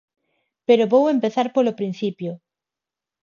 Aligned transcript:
Pero 0.67 0.89
vou 0.93 1.03
empezar 1.15 1.47
polo 1.55 1.77
principio. 1.79 2.31